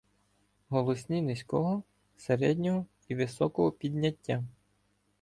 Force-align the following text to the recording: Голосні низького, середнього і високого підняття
Голосні 0.69 1.21
низького, 1.21 1.83
середнього 2.17 2.85
і 3.07 3.15
високого 3.15 3.71
підняття 3.71 4.43